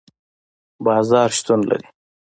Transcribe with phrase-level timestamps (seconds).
[0.85, 1.87] بازار شتون لري